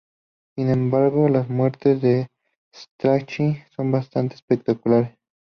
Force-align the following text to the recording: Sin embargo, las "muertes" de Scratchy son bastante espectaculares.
Sin 0.55 0.71
embargo, 0.71 1.29
las 1.29 1.47
"muertes" 1.47 2.01
de 2.01 2.27
Scratchy 2.75 3.61
son 3.75 3.91
bastante 3.91 4.33
espectaculares. 4.33 5.15